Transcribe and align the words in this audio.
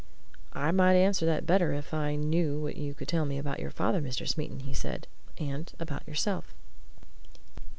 "I 0.53 0.71
might 0.71 0.95
answer 0.95 1.27
that 1.27 1.45
better 1.45 1.73
if 1.73 1.93
I 1.93 2.15
knew 2.15 2.57
what 2.59 2.75
you 2.75 2.95
could 2.95 3.07
tell 3.07 3.23
me 3.23 3.37
about 3.37 3.59
your 3.59 3.69
father, 3.69 4.01
Mr. 4.01 4.27
Smeaton," 4.27 4.61
he 4.61 4.73
said. 4.73 5.05
"And 5.37 5.71
about 5.79 6.07
yourself." 6.07 6.55